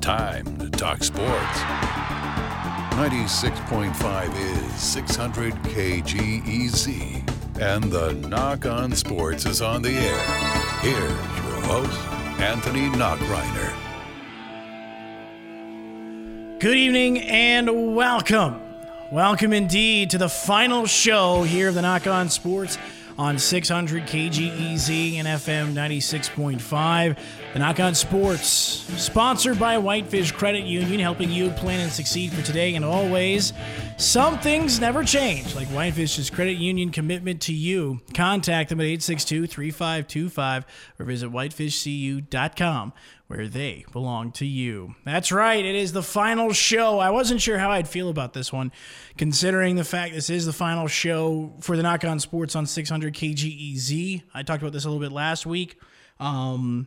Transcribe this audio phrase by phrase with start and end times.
[0.00, 1.58] time to talk sports.
[2.98, 10.24] 96.5 is 600 KGEZ, and the Nach on Sports is on the air.
[10.80, 11.98] Here's your host,
[12.40, 13.74] Anthony Nachreiner.
[16.60, 18.60] Good evening and welcome.
[19.12, 22.78] Welcome indeed to the final show here of the Nach on Sports
[23.18, 27.16] on 600 KGEZ and FM 96.5.
[27.54, 28.50] The Nach on Sports,
[29.02, 33.54] sponsored by Whitefish Credit Union, helping you plan and succeed for today and always.
[33.96, 38.00] Some things never change, like Whitefish's credit union commitment to you.
[38.12, 40.66] Contact them at 862 3525
[40.98, 42.92] or visit whitefishcu.com
[43.28, 44.94] where they belong to you.
[45.04, 46.98] That's right, it is the final show.
[46.98, 48.72] I wasn't sure how I'd feel about this one,
[49.16, 53.14] considering the fact this is the final show for the Nach On Sports on 600
[53.14, 54.22] KGEZ.
[54.34, 55.78] I talked about this a little bit last week.
[56.20, 56.86] Um,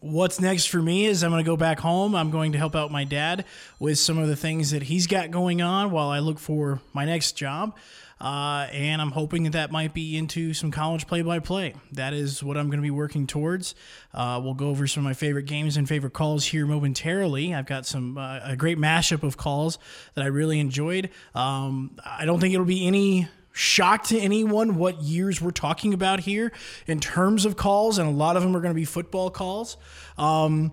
[0.00, 2.14] what's next for me is I'm going to go back home.
[2.14, 3.44] I'm going to help out my dad
[3.78, 7.04] with some of the things that he's got going on while I look for my
[7.04, 7.76] next job.
[8.20, 11.74] Uh, and I'm hoping that that might be into some college play by play.
[11.92, 13.76] That is what I'm going to be working towards.
[14.12, 17.54] Uh, we'll go over some of my favorite games and favorite calls here momentarily.
[17.54, 19.78] I've got some uh, a great mashup of calls
[20.14, 21.10] that I really enjoyed.
[21.32, 26.20] Um, I don't think it'll be any shock to anyone what years we're talking about
[26.20, 26.52] here
[26.86, 29.76] in terms of calls, and a lot of them are going to be football calls.
[30.16, 30.70] Um,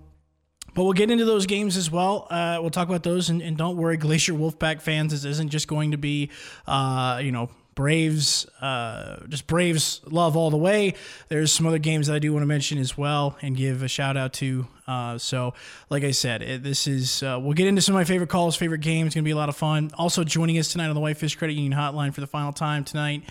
[0.76, 2.28] but we'll get into those games as well.
[2.30, 5.68] Uh, we'll talk about those, and, and, don't worry, Glacier Wolfpack fans, this isn't just
[5.68, 6.30] going to be,
[6.68, 10.96] uh, you know, Braves, uh, just Braves love all the way.
[11.28, 13.88] There's some other games that I do want to mention as well and give a
[13.88, 14.68] shout out to.
[14.88, 15.54] Uh, so,
[15.90, 18.56] like I said, it, this is, uh, we'll get into some of my favorite calls,
[18.56, 19.08] favorite games.
[19.08, 19.92] It's going to be a lot of fun.
[19.98, 23.24] Also, joining us tonight on the Whitefish Credit Union Hotline for the final time tonight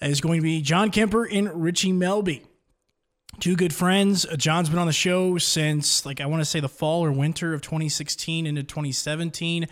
[0.00, 2.42] is going to be John Kemper and Richie Melby
[3.40, 4.24] two good friends.
[4.26, 7.12] Uh, John's been on the show since, like, I want to say the fall or
[7.12, 9.66] winter of 2016 into 2017.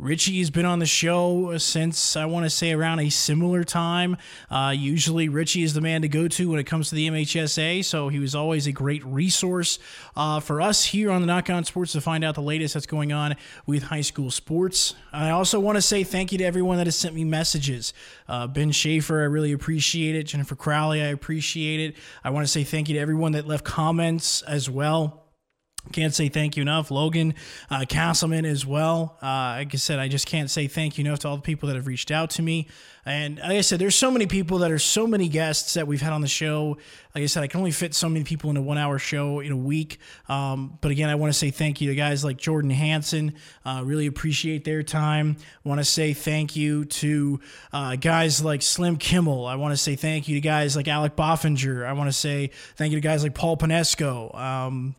[0.00, 4.16] Richie's been on the show since I want to say around a similar time.
[4.50, 7.84] Uh, usually, Richie is the man to go to when it comes to the MHSA,
[7.84, 9.78] so he was always a great resource
[10.16, 12.86] uh, for us here on the Nach On Sports to find out the latest that's
[12.86, 14.94] going on with high school sports.
[15.12, 17.92] I also want to say thank you to everyone that has sent me messages.
[18.26, 20.22] Uh, ben Schaefer, I really appreciate it.
[20.22, 21.96] Jennifer Crowley, I appreciate it.
[22.24, 25.19] I want to say thank you to everyone that left comments as well.
[25.92, 26.90] Can't say thank you enough.
[26.90, 27.34] Logan
[27.70, 29.16] uh, Castleman as well.
[29.22, 31.68] Uh, like I said, I just can't say thank you enough to all the people
[31.68, 32.68] that have reached out to me.
[33.06, 36.02] And like I said, there's so many people that are so many guests that we've
[36.02, 36.76] had on the show.
[37.14, 39.40] Like I said, I can only fit so many people in a one hour show
[39.40, 39.98] in a week.
[40.28, 43.34] Um, but again, I want to say thank you to guys like Jordan Hanson.
[43.64, 45.38] Uh, really appreciate their time.
[45.64, 47.40] want to say thank you to
[47.72, 49.46] uh, guys like Slim Kimmel.
[49.46, 51.86] I want to say thank you to guys like Alec Boffinger.
[51.86, 54.38] I want to say thank you to guys like Paul Panesco.
[54.38, 54.94] Um,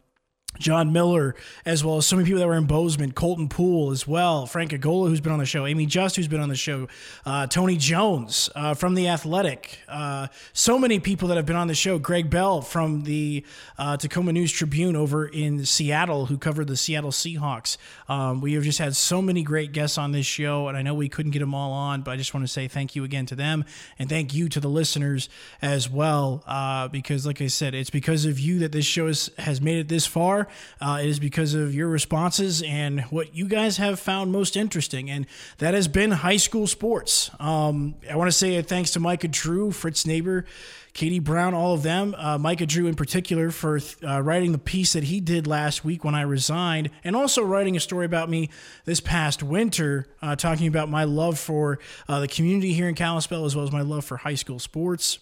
[0.60, 1.36] John Miller,
[1.66, 4.72] as well as so many people that were in Bozeman, Colton Poole as well, Frank
[4.72, 6.88] Agola, who's been on the show, Amy Just, who's been on the show,
[7.26, 11.68] uh, Tony Jones uh, from The Athletic, uh, so many people that have been on
[11.68, 13.44] the show, Greg Bell from the
[13.78, 17.78] uh, Tacoma News Tribune over in Seattle, who covered the Seattle Seahawks.
[18.08, 20.94] Um, we have just had so many great guests on this show, and I know
[20.94, 23.26] we couldn't get them all on, but I just want to say thank you again
[23.28, 23.66] to them,
[23.98, 25.28] and thank you to the listeners
[25.62, 29.32] as well, uh, because like I said, it's because of you that this show is,
[29.40, 30.41] has made it this far.
[30.80, 35.10] Uh, it is because of your responses and what you guys have found most interesting,
[35.10, 35.26] and
[35.58, 37.30] that has been high school sports.
[37.40, 40.46] Um, I want to say thanks to Micah Drew, Fritz Neighbor,
[40.94, 42.14] Katie Brown, all of them.
[42.18, 46.04] Uh, Micah Drew, in particular, for uh, writing the piece that he did last week
[46.04, 48.50] when I resigned, and also writing a story about me
[48.86, 53.46] this past winter, uh, talking about my love for uh, the community here in Kalispell
[53.46, 55.20] as well as my love for high school sports.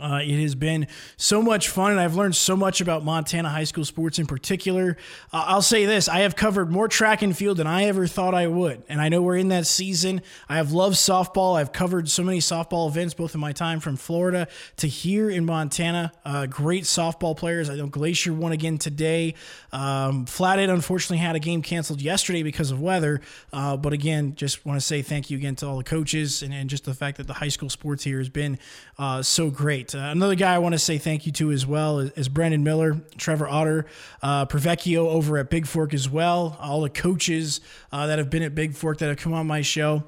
[0.00, 0.86] Uh, it has been
[1.16, 4.96] so much fun, and I've learned so much about Montana high school sports in particular.
[5.32, 8.34] Uh, I'll say this I have covered more track and field than I ever thought
[8.34, 8.82] I would.
[8.88, 10.22] And I know we're in that season.
[10.48, 11.56] I have loved softball.
[11.56, 14.48] I've covered so many softball events, both in my time from Florida
[14.78, 16.12] to here in Montana.
[16.24, 17.68] Uh, great softball players.
[17.68, 19.34] I know Glacier won again today.
[19.72, 23.20] Um, Flathead, unfortunately, had a game canceled yesterday because of weather.
[23.52, 26.52] Uh, but again, just want to say thank you again to all the coaches and,
[26.52, 28.58] and, just the fact that the high school sports here has been
[28.98, 30.00] uh, so great great.
[30.00, 32.62] Uh, another guy I want to say thank you to as well is, is Brandon
[32.62, 33.86] Miller, Trevor Otter,
[34.22, 36.56] uh, Prevecchio over at Big Fork as well.
[36.60, 39.62] All the coaches uh, that have been at Big Fork that have come on my
[39.62, 40.04] show.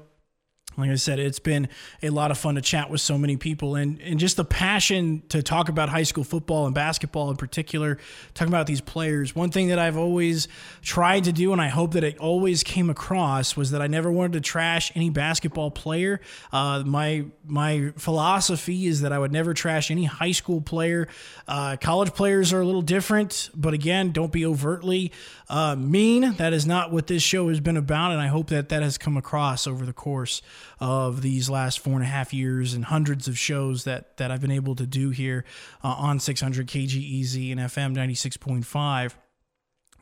[0.77, 1.69] Like I said, it's been
[2.03, 5.23] a lot of fun to chat with so many people and, and just the passion
[5.29, 7.97] to talk about high school football and basketball in particular,
[8.33, 9.35] talking about these players.
[9.35, 10.47] One thing that I've always
[10.81, 14.11] tried to do, and I hope that it always came across, was that I never
[14.11, 16.19] wanted to trash any basketball player.
[16.51, 21.07] Uh, my my philosophy is that I would never trash any high school player.
[21.47, 25.11] Uh, college players are a little different, but again, don't be overtly
[25.49, 26.33] uh, mean.
[26.33, 28.97] That is not what this show has been about, and I hope that that has
[28.97, 30.41] come across over the course
[30.79, 34.41] of these last four and a half years and hundreds of shows that that I've
[34.41, 35.45] been able to do here
[35.83, 39.13] uh, on 600 KGEZ and FM 96.5.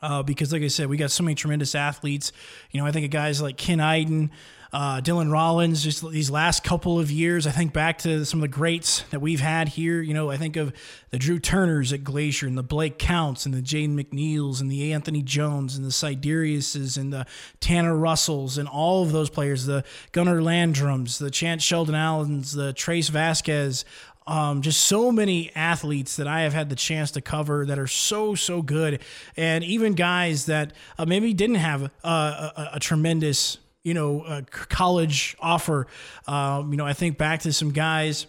[0.03, 2.33] Uh, because, like I said, we got so many tremendous athletes.
[2.71, 4.31] You know, I think of guys like Ken Iden,
[4.73, 8.41] uh, Dylan Rollins, just these last couple of years, I think back to some of
[8.41, 10.01] the greats that we've had here.
[10.01, 10.73] You know, I think of
[11.11, 14.91] the Drew Turners at Glacier and the Blake Counts and the Jaden McNeils and the
[14.91, 17.25] Anthony Jones and the Sideriuses and the
[17.61, 22.73] Tanner Russells and all of those players, the Gunnar Landrums, the Chance Sheldon Allens, the
[22.73, 23.85] Trace Vasquez,
[24.27, 27.87] um, just so many athletes that I have had the chance to cover that are
[27.87, 29.01] so so good,
[29.37, 35.35] and even guys that uh, maybe didn't have a, a, a tremendous you know, college
[35.41, 35.87] offer.
[36.25, 38.27] Um, you know, I think back to some guys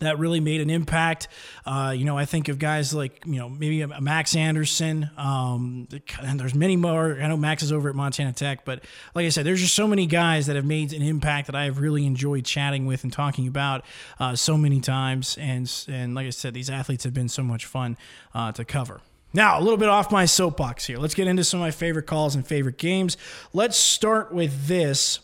[0.00, 1.28] that really made an impact.
[1.66, 5.10] Uh, you know, I think of guys like, you know, maybe a Max Anderson.
[5.16, 5.88] Um,
[6.22, 7.20] and there's many more.
[7.20, 8.84] I know Max is over at Montana Tech, but
[9.14, 11.64] like I said, there's just so many guys that have made an impact that I
[11.64, 13.84] have really enjoyed chatting with and talking about
[14.18, 15.36] uh, so many times.
[15.38, 17.96] And, and like I said, these athletes have been so much fun
[18.34, 19.00] uh, to cover.
[19.34, 20.96] Now, a little bit off my soapbox here.
[20.96, 23.18] Let's get into some of my favorite calls and favorite games.
[23.52, 25.20] Let's start with this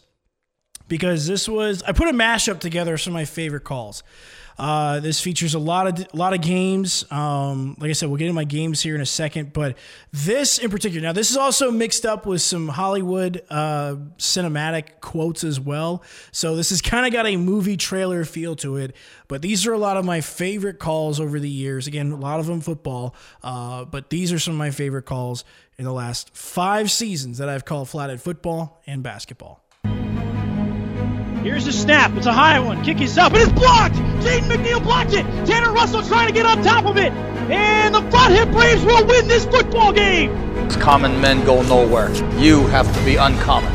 [0.89, 4.03] because this was I put a mashup together of some of my favorite calls.
[4.59, 7.05] Uh, this features a lot of a lot of games.
[7.11, 9.77] Um, like I said, we'll get into my games here in a second, but
[10.13, 11.03] this in particular.
[11.03, 16.03] Now, this is also mixed up with some Hollywood uh, cinematic quotes as well.
[16.31, 18.95] So this has kind of got a movie trailer feel to it.
[19.27, 21.87] But these are a lot of my favorite calls over the years.
[21.87, 25.45] Again, a lot of them football, uh, but these are some of my favorite calls
[25.79, 29.64] in the last five seasons that I've called Flathead football and basketball.
[31.45, 32.17] Here's the snap.
[32.17, 32.83] It's a high one.
[32.83, 33.35] Kick is up.
[33.35, 33.97] It is blocked.
[34.25, 35.27] Jaden McNeil blocked it.
[35.45, 37.13] Tanner Russell trying to get on top of it.
[37.53, 40.33] And the Flathead Braves will win this football game.
[40.81, 42.11] Common men go nowhere.
[42.39, 43.71] You have to be uncommon.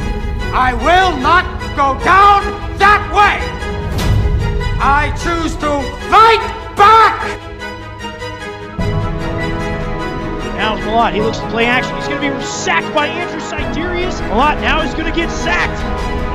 [0.51, 1.45] I will not
[1.77, 2.41] go down
[2.79, 3.37] that way.
[4.81, 5.69] I choose to
[6.09, 6.41] fight
[6.75, 7.49] back.
[10.57, 11.13] Now it's Malott.
[11.13, 11.95] He looks to play action.
[11.97, 14.19] He's going to be sacked by Andrew Siderius.
[14.21, 15.79] Malott now is going to get sacked.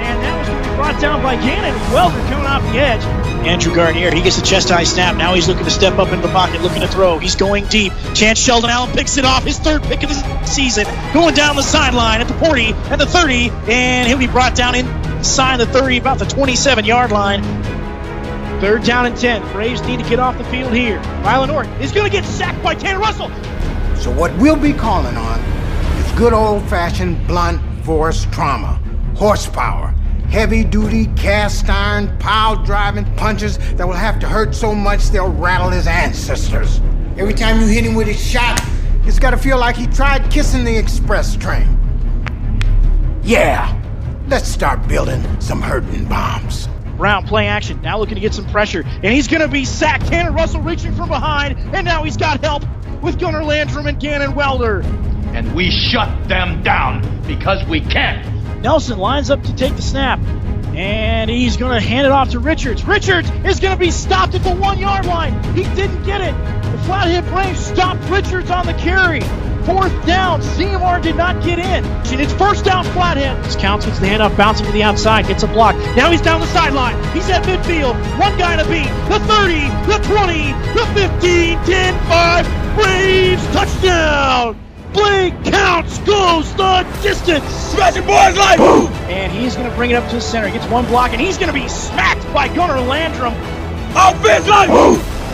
[0.05, 1.75] And that was going to be brought down by Gannon.
[1.93, 3.03] Welder coming off the edge.
[3.47, 5.17] Andrew Garnier, he gets the chest high snap.
[5.17, 7.19] Now he's looking to step up into the pocket, looking to throw.
[7.19, 7.93] He's going deep.
[8.15, 9.45] Chance Sheldon Allen picks it off.
[9.45, 10.87] His third pick of the season.
[11.13, 14.75] Going down the sideline at the 40, at the 30, and he'll be brought down
[14.75, 17.43] inside the 30, about the 27 yard line.
[18.61, 19.43] Third down and 10.
[19.53, 20.99] Braves need to get off the field here.
[21.23, 23.29] Rylan Orton is going to get sacked by Tanner Russell.
[23.97, 25.41] So what we'll be calling on
[25.99, 28.81] is good old-fashioned blunt force trauma,
[29.17, 29.94] horsepower,
[30.35, 35.71] heavy-duty cast iron pile driving punches that will have to hurt so much they'll rattle
[35.71, 36.81] his ancestors.
[37.17, 38.61] Every time you hit him with a shot,
[39.05, 41.79] it's got to feel like he tried kissing the express train.
[43.23, 43.81] Yeah,
[44.27, 46.69] let's start building some hurting bombs.
[46.97, 50.09] Brown play action, now looking to get some pressure, and he's going to be sacked.
[50.09, 52.65] Tanner Russell reaching from behind, and now he's got help
[53.01, 54.81] with Gunnar Landrum and Gannon Welder.
[55.33, 58.34] And we shut them down because we can.
[58.65, 60.19] Nelson lines up to take the snap,
[60.75, 62.83] and he's going to hand it off to Richards.
[62.83, 65.35] Richards is going to be stopped at the one yard line.
[65.53, 66.33] He didn't get it.
[66.73, 69.21] The Flathead Braves stopped Richards on the carry.
[69.67, 70.41] Fourth down.
[70.41, 71.85] CMR did not get in.
[72.19, 73.45] It's first down Flathead.
[73.45, 75.27] This counts gets the handoff bouncing to the outside.
[75.27, 75.77] Gets a block.
[75.95, 76.97] Now he's down the sideline.
[77.13, 77.97] He's at midfield.
[78.19, 78.89] One guy to beat.
[79.11, 79.61] The 30,
[79.93, 80.87] the 20, the
[81.21, 82.77] 15, 10, 5.
[82.77, 84.64] Braves touchdown.
[84.95, 87.45] Blake counts goes the distance.
[87.45, 88.61] Smashing boys like
[89.11, 90.47] And he's going to bring it up to the center.
[90.47, 93.35] He gets one block, and he's going to be smacked by Gunnar Landrum.
[93.97, 94.71] offense like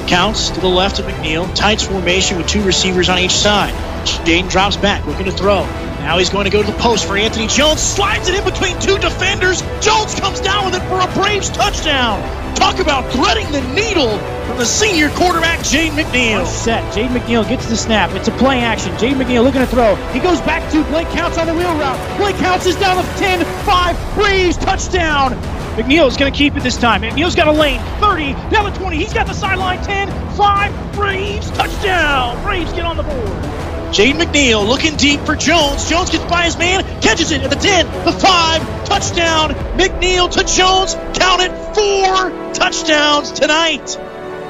[0.09, 1.55] Counts to the left of McNeil.
[1.55, 3.75] Tight formation with two receivers on each side.
[4.05, 5.65] Jaden drops back, looking to throw.
[6.01, 7.81] Now he's going to go to the post for Anthony Jones.
[7.81, 9.61] Slides it in between two defenders.
[9.81, 12.40] Jones comes down with it for a Braves touchdown.
[12.55, 16.47] Talk about threading the needle from the senior quarterback, Jaden McNeil.
[16.47, 16.83] Set.
[16.93, 18.11] Jaden McNeil gets the snap.
[18.13, 18.93] It's a play action.
[18.95, 19.95] Jaden McNeil looking to throw.
[20.13, 22.19] He goes back to Blake Counts on the wheel route.
[22.19, 25.33] Blake Counts is down to 10, 5, Braves touchdown.
[25.77, 27.03] McNeil's going to keep it this time.
[27.03, 27.81] McNeil's got a lane.
[28.01, 28.97] 30, down to 20.
[28.97, 29.83] He's got the sideline.
[29.83, 32.43] 10, 5, Braves touchdown.
[32.43, 33.60] Braves get on the board.
[33.91, 35.91] Jaden McNeil looking deep for Jones.
[35.91, 39.51] Jones gets by his man, catches it at the 10, the 5, touchdown.
[39.77, 40.95] McNeil to Jones.
[41.19, 43.99] Count it, four touchdowns tonight.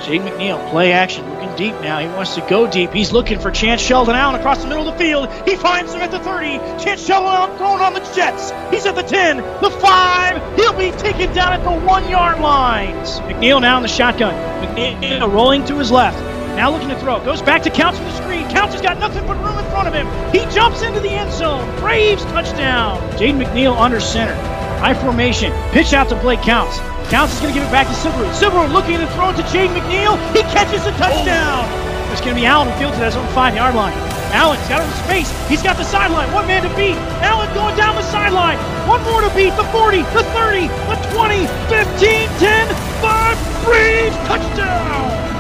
[0.00, 2.00] Jaden McNeil, play action, looking deep now.
[2.00, 2.92] He wants to go deep.
[2.92, 5.32] He's looking for Chance Sheldon Allen across the middle of the field.
[5.49, 6.59] He finds him at the 30.
[6.85, 8.52] Chance Sheldon Allen thrown on the Jets.
[8.70, 10.56] He's at the 10, the 5.
[10.56, 12.94] He'll be taken down at the one yard line.
[12.94, 14.35] McNeil now in the shotgun.
[14.62, 16.18] McNeil rolling to his left.
[16.56, 17.25] Now looking to throw.
[17.25, 18.29] Goes back to Counts from the screen.
[18.50, 20.07] Counts has got nothing but room in front of him.
[20.33, 21.64] He jumps into the end zone.
[21.78, 22.99] Braves touchdown.
[23.12, 24.35] Jaden McNeil under center.
[24.83, 25.52] High formation.
[25.71, 26.78] Pitch out to Blake Counts.
[27.11, 28.35] Counts is going to give it back to Silverwood.
[28.35, 30.19] Silverwood looking to throw it to Jaden McNeil.
[30.35, 31.62] He catches a touchdown.
[31.62, 32.11] Oh.
[32.11, 33.95] It's going to be Allen who fields it at his own five yard line.
[34.35, 35.30] Allen's got him in space.
[35.49, 36.33] He's got the sideline.
[36.33, 36.99] One man to beat.
[37.23, 38.59] Allen going down the sideline.
[38.87, 39.54] One more to beat.
[39.54, 42.66] The 40, the 30, the 20, 15, 10,
[42.99, 43.64] 5.
[43.64, 45.30] Braves touchdown.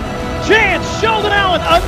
[0.46, 1.78] Chance Sheldon Allen, a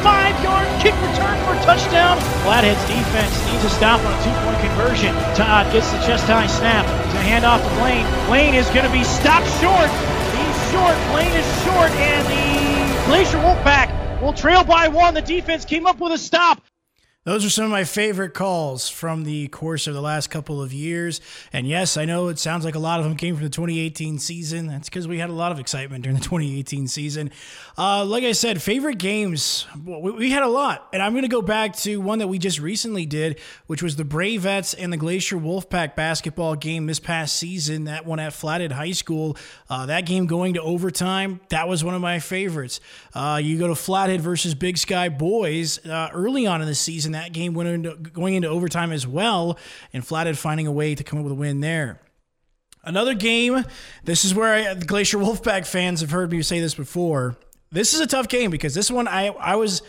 [0.00, 2.18] 95-yard kick return for a touchdown.
[2.42, 5.14] Flathead's defense needs a stop on a two-point conversion.
[5.36, 8.06] Todd gets the chest high snap to hand off to Blaine.
[8.26, 9.90] Blaine is going to be stopped short.
[10.32, 10.96] He's short.
[11.12, 15.12] Blaine is short, and the Glacier Wolfpack will trail by one.
[15.14, 16.62] The defense came up with a stop.
[17.24, 20.72] Those are some of my favorite calls from the course of the last couple of
[20.72, 21.20] years.
[21.52, 24.18] And yes, I know it sounds like a lot of them came from the 2018
[24.18, 24.66] season.
[24.66, 27.30] That's because we had a lot of excitement during the 2018 season.
[27.76, 30.88] Uh, like I said, favorite games, we, we had a lot.
[30.94, 33.96] And I'm going to go back to one that we just recently did, which was
[33.96, 37.84] the Bravettes and the Glacier Wolfpack basketball game this past season.
[37.84, 39.36] That one at Flathead High School.
[39.68, 42.80] Uh, that game going to overtime, that was one of my favorites.
[43.14, 47.09] Uh, you go to Flathead versus Big Sky Boys uh, early on in the season
[47.12, 49.58] that game went into, going into overtime as well,
[49.92, 52.00] and Flathead finding a way to come up with a win there.
[52.82, 53.64] Another game,
[54.04, 57.36] this is where I, the Glacier Wolfpack fans have heard me say this before.
[57.70, 59.82] This is a tough game because this one I, I was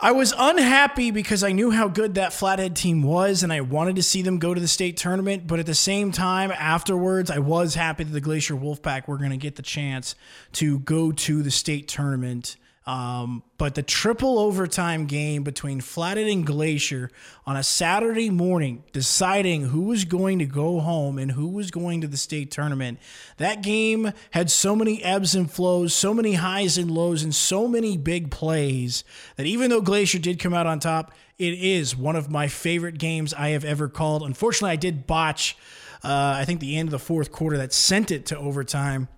[0.00, 3.96] I was unhappy because I knew how good that Flathead team was and I wanted
[3.96, 5.46] to see them go to the state tournament.
[5.46, 9.30] But at the same time, afterwards, I was happy that the Glacier Wolfpack were going
[9.30, 10.14] to get the chance
[10.54, 12.56] to go to the state tournament
[12.86, 17.10] um, but the triple overtime game between Flathead and Glacier
[17.46, 22.02] on a Saturday morning, deciding who was going to go home and who was going
[22.02, 22.98] to the state tournament,
[23.38, 27.66] that game had so many ebbs and flows, so many highs and lows, and so
[27.66, 29.02] many big plays
[29.36, 32.98] that even though Glacier did come out on top, it is one of my favorite
[32.98, 34.22] games I have ever called.
[34.22, 35.56] Unfortunately, I did botch.
[36.02, 39.08] Uh, I think the end of the fourth quarter that sent it to overtime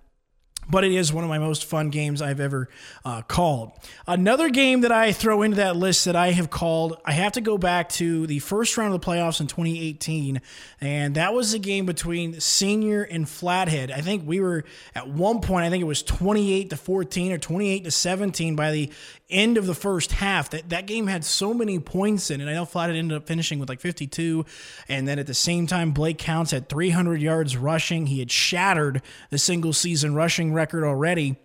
[0.69, 2.69] but it is one of my most fun games I've ever
[3.05, 3.71] uh, called.
[4.05, 7.41] Another game that I throw into that list that I have called, I have to
[7.41, 10.41] go back to the first round of the playoffs in 2018,
[10.81, 12.77] and that was the game between Sentinel
[13.09, 13.91] and Flathead.
[13.91, 17.37] I think we were at one point, I think it was 28 to 14 or
[17.37, 18.91] 28 to 17 by the
[19.29, 20.49] end of the first half.
[20.51, 22.47] That that game had so many points in it.
[22.47, 24.45] I know Flathead ended up finishing with like 52,
[24.87, 28.07] and then at the same time, Blake Counts had 300 yards rushing.
[28.07, 31.37] He had shattered the single season rushing record already.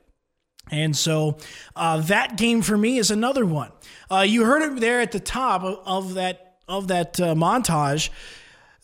[0.70, 1.38] And so
[1.76, 3.72] uh, that game for me is another one.
[4.10, 8.10] Uh, you heard it there at the top of, that of that uh, montage.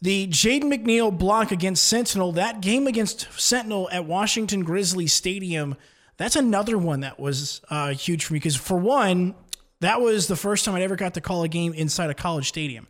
[0.01, 5.77] The Jaden McNeil block against Sentinel, that game against Sentinel at Washington Grizzly Stadium
[6.19, 9.35] that's another one that was uh, huge for me because, for one,
[9.81, 12.49] that was the first time I ever got to call a game inside a college
[12.49, 12.89] stadium.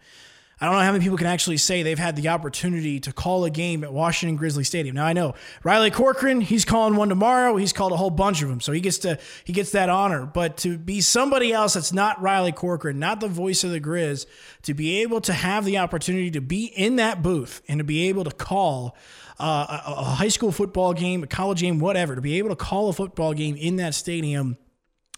[0.60, 3.44] I don't know how many people can actually say they've had the opportunity to call
[3.44, 4.96] a game at Washington Grizzly Stadium.
[4.96, 7.56] Now I know Riley Corcoran, he's calling one tomorrow.
[7.56, 10.26] He's called a whole bunch of them, so he gets to he gets that honor.
[10.26, 14.26] But to be somebody else that's not Riley Corcoran, not the voice of the Grizz,
[14.62, 18.08] to be able to have the opportunity to be in that booth and to be
[18.08, 18.96] able to call
[19.38, 22.56] uh, a, a high school football game, a college game, whatever, to be able to
[22.56, 24.56] call a football game in that stadium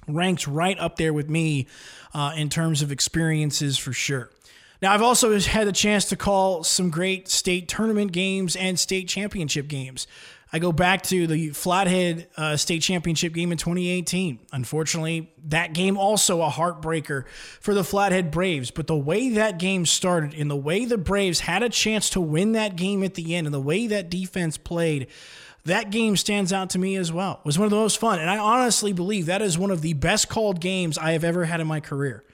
[0.06, 1.66] ranks right up there with me
[2.12, 4.30] uh, in terms of experiences for sure.
[4.82, 9.08] Now, I've also had the chance to call some great state tournament games and state
[9.08, 10.06] championship games.
[10.52, 14.40] I go back to the Flathead uh, State Championship game in 2018.
[14.52, 17.28] Unfortunately, that game also a heartbreaker
[17.60, 18.72] for the Flathead Braves.
[18.72, 22.20] But the way that game started and the way the Braves had a chance to
[22.20, 25.06] win that game at the end and the way that defense played,
[25.66, 27.34] that game stands out to me as well.
[27.34, 28.18] It was one of the most fun.
[28.18, 31.44] And I honestly believe that is one of the best called games I have ever
[31.44, 32.24] had in my career.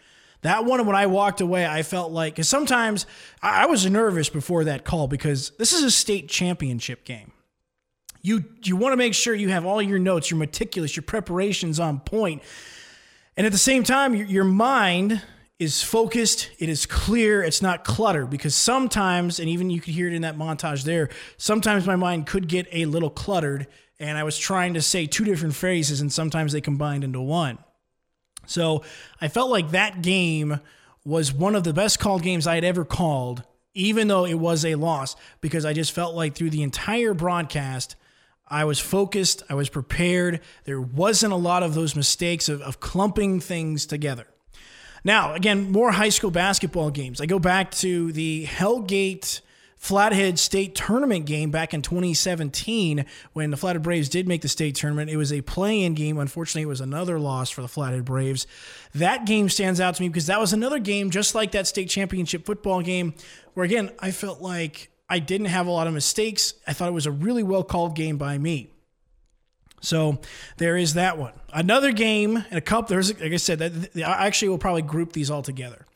[0.43, 3.07] That one, when I walked away, I felt like, because sometimes
[3.43, 7.33] I was nervous before that call because this is a state championship game.
[8.23, 11.78] You you want to make sure you have all your notes, you're meticulous, your preparations
[11.78, 12.43] on point.
[13.37, 15.23] And at the same time, your, your mind
[15.59, 20.07] is focused, it is clear, it's not cluttered because sometimes, and even you could hear
[20.07, 23.66] it in that montage there, sometimes my mind could get a little cluttered
[23.99, 27.59] and I was trying to say two different phrases and sometimes they combined into one.
[28.47, 28.83] So
[29.21, 30.61] I felt like that game
[31.05, 33.43] was one of the best called games I had ever called,
[33.75, 37.97] even though it was a loss, because I just felt like through the entire broadcast,
[38.49, 40.41] I was focused, I was prepared.
[40.65, 44.26] There wasn't a lot of those mistakes of, of clumping things together.
[45.05, 47.21] Now, again, more high school basketball games.
[47.21, 49.41] I go back to the Hellgate
[49.87, 54.75] Flathead State Tournament game back in 2017 when the Flathead Braves did make the state
[54.75, 55.09] tournament.
[55.09, 56.19] It was a play-in game.
[56.19, 58.49] Unfortunately, it was another loss for the Flathead Braves.
[58.97, 61.88] That game stands out to me because that was another game just like that state
[61.88, 63.14] championship football game
[63.55, 66.55] where again, I felt like I didn't have a lot of mistakes.
[66.66, 68.73] I thought it was a really well called game by me.
[69.83, 70.19] So
[70.57, 71.35] there is that one.
[71.52, 72.88] Another game and a couple.
[72.88, 75.87] There's like I said, that I actually will probably group these all together.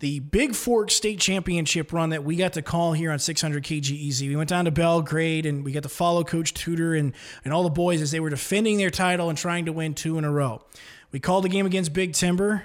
[0.00, 4.20] The Big Fork State Championship run that we got to call here on 600 KGEZ.
[4.22, 7.12] We went down to Belgrade and we got to follow Coach Tudor and,
[7.44, 10.18] and all the boys as they were defending their title and trying to win two
[10.18, 10.64] in a row.
[11.12, 12.64] We called the game against Big Timber.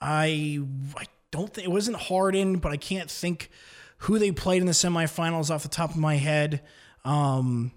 [0.00, 0.60] I
[0.96, 3.50] I don't think it wasn't Hardin, but I can't think
[3.98, 6.62] who they played in the semifinals off the top of my head.
[7.04, 7.72] Um,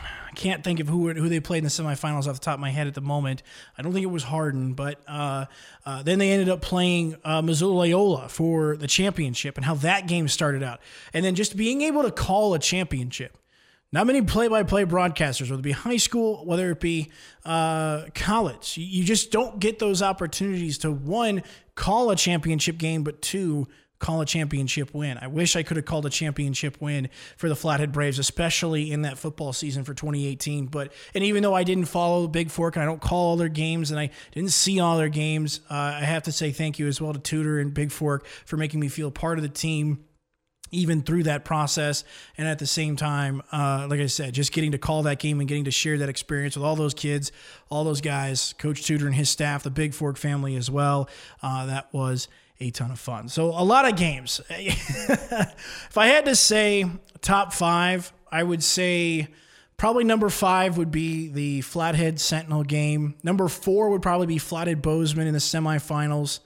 [0.00, 2.60] I can't think of who who they played in the semifinals off the top of
[2.60, 3.42] my head at the moment.
[3.78, 5.46] I don't think it was Hardin, but uh,
[5.86, 10.08] uh, then they ended up playing uh, Missoula Loyola for the championship and how that
[10.08, 10.80] game started out,
[11.12, 13.38] and then just being able to call a championship.
[13.92, 17.12] Not many play-by-play broadcasters, whether it be high school, whether it be
[17.44, 21.44] uh, college, you just don't get those opportunities to one
[21.76, 23.68] call a championship game, but two
[24.04, 25.16] call a championship win.
[25.16, 27.08] I wish I could have called a championship win
[27.38, 30.66] for the Flathead Braves, especially in that football season for 2018.
[30.66, 33.48] But and even though I didn't follow Big Fork and I don't call all their
[33.48, 36.86] games and I didn't see all their games, uh, I have to say thank you
[36.86, 40.04] as well to Tudor and Big Fork for making me feel part of the team
[40.70, 42.04] even through that process.
[42.36, 45.40] And at the same time, uh, like I said, just getting to call that game
[45.40, 47.32] and getting to share that experience with all those kids,
[47.70, 51.08] all those guys, Coach Tudor and his staff, the Big Fork family as well.
[51.42, 52.28] Uh, that was
[52.60, 53.28] a ton of fun.
[53.28, 54.40] So a lot of games.
[54.50, 56.86] if I had to say
[57.20, 59.28] top five, I would say
[59.76, 63.14] probably number five would be the Flathead Sentinel game.
[63.22, 66.40] Number four would probably be Flathead Bozeman in the semifinals.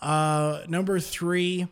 [0.00, 1.68] Uh, number three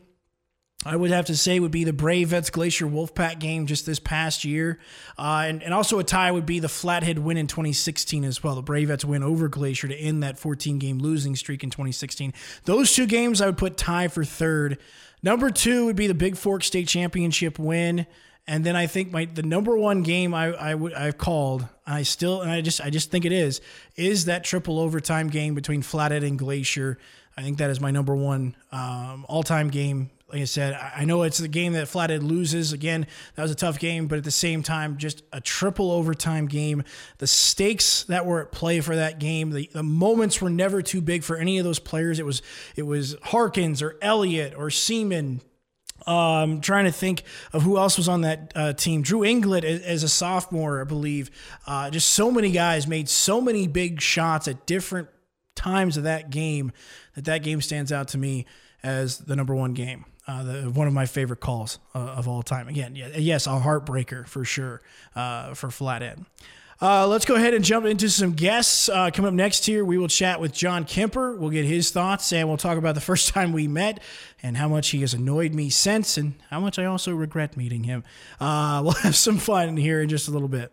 [0.86, 4.44] I would have to say would be the Bravettes Glacier Wolfpack game just this past
[4.44, 4.78] year.
[5.18, 8.54] Uh, and, and also a tie would be the Flathead win in 2016 as well.
[8.54, 12.34] The Bravettes win over Glacier to end that 14 game losing streak in 2016.
[12.64, 14.78] Those two games I would put tie for third.
[15.22, 18.06] Number two would be the Big Fork State Championship win.
[18.46, 22.02] And then I think my the number one game I, I w- I've called, I
[22.02, 23.62] still and I just I just think it is,
[23.96, 26.98] is that triple overtime game between Flathead and Glacier.
[27.38, 31.04] I think that is my number one um, all time game like I said, I
[31.04, 32.72] know it's the game that Flathead loses.
[32.72, 36.46] Again, that was a tough game, but at the same time, just a triple overtime
[36.46, 36.82] game.
[37.18, 41.02] The stakes that were at play for that game, the, the moments were never too
[41.02, 42.18] big for any of those players.
[42.18, 42.42] It was
[42.74, 45.40] it was Harkins or Elliott or Seaman.
[46.06, 49.02] Um, trying to think of who else was on that uh, team.
[49.02, 51.30] Drew Inglet as a sophomore, I believe.
[51.66, 55.08] Uh, just so many guys made so many big shots at different
[55.54, 56.72] times of that game
[57.14, 58.44] that that game stands out to me
[58.82, 62.42] as the number one game uh, the, one of my favorite calls uh, of all
[62.42, 62.68] time.
[62.68, 64.82] Again, yes, a heartbreaker for sure
[65.14, 66.24] uh, for Flathead.
[66.80, 68.88] Uh, let's go ahead and jump into some guests.
[68.88, 71.36] Uh, coming up next here, we will chat with John Kemper.
[71.36, 74.00] We'll get his thoughts and we'll talk about the first time we met
[74.42, 77.84] and how much he has annoyed me since and how much I also regret meeting
[77.84, 78.02] him.
[78.40, 80.72] Uh, we'll have some fun here in just a little bit.